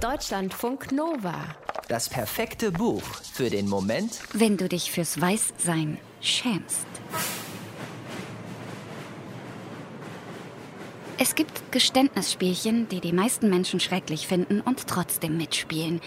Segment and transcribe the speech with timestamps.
[0.00, 1.34] Deutschlandfunk Nova.
[1.88, 3.02] Das perfekte Buch
[3.32, 6.86] für den Moment, wenn du dich fürs Weißsein schämst.
[11.18, 16.00] Es gibt Geständnisspielchen, die die meisten Menschen schrecklich finden und trotzdem mitspielen.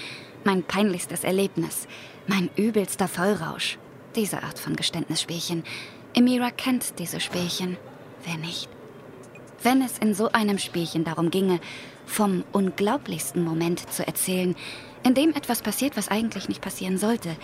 [0.46, 1.86] Mein peinlichstes Erlebnis,
[2.28, 3.78] mein übelster Vollrausch.
[4.16, 5.66] Diese Art von Geständnisspielchen.
[6.14, 7.76] Emira kennt diese Spielchen.
[8.24, 8.70] Wer nicht?
[9.64, 11.60] Wenn es in so einem Spielchen darum ginge,
[12.12, 14.56] vom unglaublichsten Moment zu erzählen,
[15.04, 17.36] in dem etwas passiert, was eigentlich nicht passieren sollte,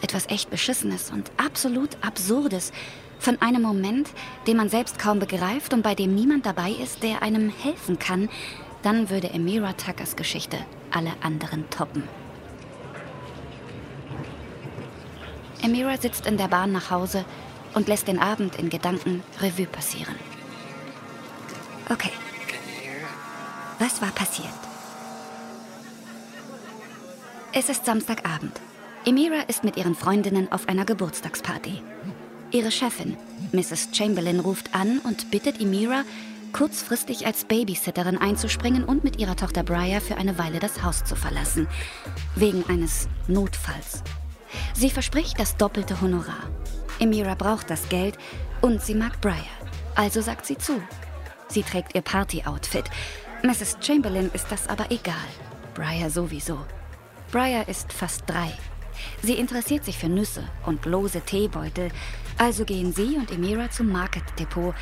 [0.00, 2.72] etwas echt Beschissenes und absolut Absurdes,
[3.18, 4.08] von einem Moment,
[4.48, 8.28] den man selbst kaum begreift und bei dem niemand dabei ist, der einem helfen kann,
[8.82, 10.58] dann würde Emira Tuckers Geschichte
[10.90, 12.02] alle anderen toppen.
[15.62, 17.24] Emira sitzt in der Bahn nach Hause
[17.74, 20.16] und lässt den Abend in Gedanken Revue passieren.
[21.88, 22.10] Okay.
[23.82, 24.46] Was war passiert?
[27.52, 28.52] Es ist Samstagabend.
[29.04, 31.82] Emira ist mit ihren Freundinnen auf einer Geburtstagsparty.
[32.52, 33.16] Ihre Chefin,
[33.50, 33.88] Mrs.
[33.92, 36.04] Chamberlain, ruft an und bittet Emira,
[36.52, 41.16] kurzfristig als Babysitterin einzuspringen und mit ihrer Tochter Briar für eine Weile das Haus zu
[41.16, 41.66] verlassen.
[42.36, 44.04] Wegen eines Notfalls.
[44.74, 46.48] Sie verspricht das doppelte Honorar.
[47.00, 48.16] Emira braucht das Geld
[48.60, 49.42] und sie mag Briar.
[49.96, 50.80] Also sagt sie zu.
[51.48, 52.84] Sie trägt ihr Party-Outfit.
[53.42, 53.76] Mrs.
[53.80, 55.16] Chamberlain ist das aber egal.
[55.74, 56.58] Briar sowieso.
[57.32, 58.52] Briar ist fast drei.
[59.20, 61.90] Sie interessiert sich für Nüsse und lose Teebeutel.
[62.38, 64.74] Also gehen sie und Emira zum Market Depot,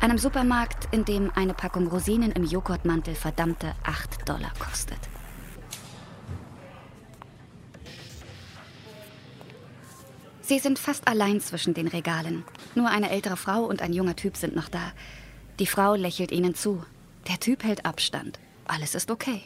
[0.00, 4.98] einem Supermarkt, in dem eine Packung Rosinen im Joghurtmantel verdammte 8 Dollar kostet.
[10.40, 12.44] Sie sind fast allein zwischen den Regalen.
[12.74, 14.92] Nur eine ältere Frau und ein junger Typ sind noch da.
[15.58, 16.82] Die Frau lächelt ihnen zu.
[17.28, 18.38] Der Typ hält Abstand.
[18.66, 19.42] Alles ist okay.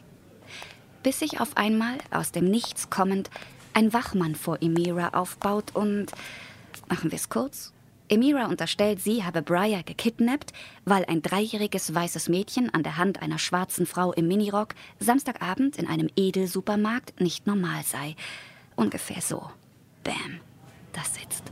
[1.02, 3.30] Bis sich auf einmal, aus dem Nichts kommend,
[3.72, 6.12] ein Wachmann vor Emira aufbaut und.
[6.88, 7.72] Machen wir es kurz?
[8.08, 10.52] Emira unterstellt, sie habe Briar gekidnappt,
[10.84, 15.86] weil ein dreijähriges weißes Mädchen an der Hand einer schwarzen Frau im Minirock Samstagabend in
[15.86, 18.16] einem Edelsupermarkt nicht normal sei.
[18.74, 19.48] Ungefähr so.
[20.02, 20.40] Bam.
[20.92, 21.44] Das sitzt.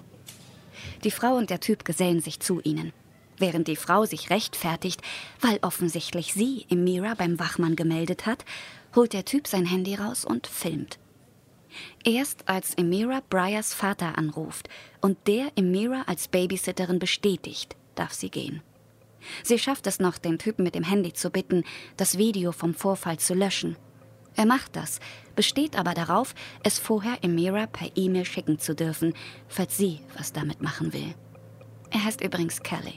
[1.05, 2.93] Die Frau und der Typ gesellen sich zu ihnen
[3.41, 5.03] während die Frau sich rechtfertigt,
[5.41, 8.44] weil offensichtlich sie Emira beim Wachmann gemeldet hat,
[8.94, 10.99] holt der Typ sein Handy raus und filmt.
[12.04, 14.69] Erst als Emira Briars Vater anruft
[15.00, 18.62] und der Emira als Babysitterin bestätigt, darf sie gehen.
[19.43, 21.65] Sie schafft es noch, den Typen mit dem Handy zu bitten,
[21.97, 23.76] das Video vom Vorfall zu löschen.
[24.37, 25.00] Er macht das,
[25.34, 29.15] besteht aber darauf, es vorher Emira per E-Mail schicken zu dürfen,
[29.49, 31.15] falls sie was damit machen will.
[31.91, 32.94] Er heißt übrigens Kelly.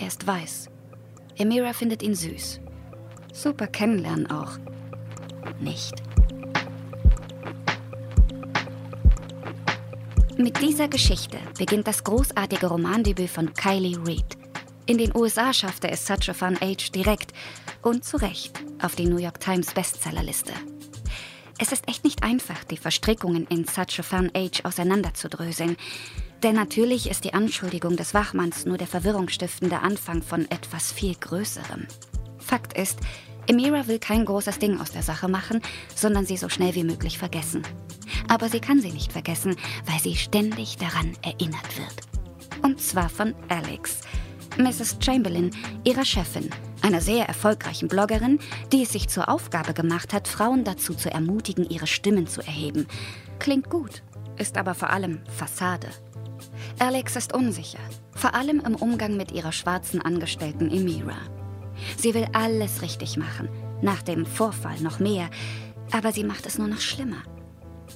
[0.00, 0.70] Er ist weiß.
[1.36, 2.60] Emira findet ihn süß.
[3.32, 4.58] Super kennenlernen auch.
[5.60, 5.94] Nicht.
[10.38, 14.38] Mit dieser Geschichte beginnt das großartige Romandebüt von Kylie Reid.
[14.86, 17.32] In den USA schaffte es Such a Fun Age direkt
[17.82, 20.54] und zu Recht auf die New York Times Bestsellerliste.
[21.62, 25.76] Es ist echt nicht einfach, die Verstrickungen in Such a Fun Age auseinanderzudröseln.
[26.42, 31.86] Denn natürlich ist die Anschuldigung des Wachmanns nur der verwirrungsstiftende Anfang von etwas viel Größerem.
[32.38, 32.98] Fakt ist,
[33.46, 35.60] Emira will kein großes Ding aus der Sache machen,
[35.94, 37.62] sondern sie so schnell wie möglich vergessen.
[38.26, 39.54] Aber sie kann sie nicht vergessen,
[39.84, 42.62] weil sie ständig daran erinnert wird.
[42.62, 44.00] Und zwar von Alex,
[44.56, 44.96] Mrs.
[44.98, 45.50] Chamberlain,
[45.84, 46.48] ihrer Chefin,
[46.82, 48.38] einer sehr erfolgreichen Bloggerin,
[48.72, 52.86] die es sich zur Aufgabe gemacht hat, Frauen dazu zu ermutigen, ihre Stimmen zu erheben.
[53.38, 54.02] Klingt gut,
[54.38, 55.88] ist aber vor allem Fassade.
[56.78, 57.78] Alex ist unsicher,
[58.14, 61.16] vor allem im Umgang mit ihrer schwarzen Angestellten Emira.
[61.96, 63.48] Sie will alles richtig machen,
[63.82, 65.28] nach dem Vorfall noch mehr,
[65.92, 67.22] aber sie macht es nur noch schlimmer.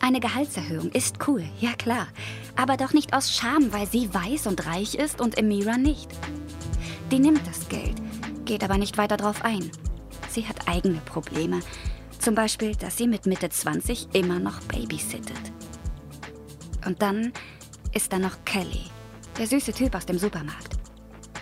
[0.00, 2.08] Eine Gehaltserhöhung ist cool, ja klar,
[2.56, 6.10] aber doch nicht aus Scham, weil sie weiß und reich ist und Emira nicht.
[7.10, 7.94] Die nimmt das Geld,
[8.44, 9.70] geht aber nicht weiter drauf ein.
[10.28, 11.60] Sie hat eigene Probleme,
[12.18, 15.36] zum Beispiel, dass sie mit Mitte 20 immer noch babysittet.
[16.86, 17.32] Und dann
[17.92, 18.84] ist da noch Kelly,
[19.38, 20.78] der süße Typ aus dem Supermarkt.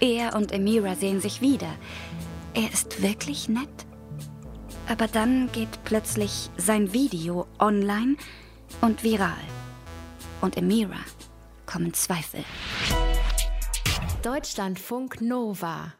[0.00, 1.72] Er und Emira sehen sich wieder.
[2.54, 3.68] Er ist wirklich nett.
[4.88, 8.16] Aber dann geht plötzlich sein Video online
[8.80, 9.30] und viral.
[10.40, 10.98] Und Emira
[11.64, 12.44] kommen Zweifel.
[14.24, 15.92] Deutschlandfunk Nova